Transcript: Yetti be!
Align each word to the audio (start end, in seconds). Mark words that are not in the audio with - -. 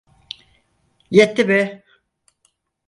Yetti 1.17 1.43
be! 1.47 1.61